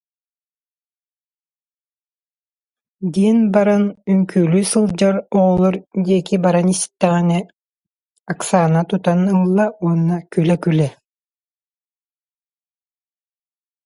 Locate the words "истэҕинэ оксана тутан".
6.73-9.21